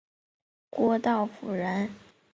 [0.71, 1.91] 郭道甫人。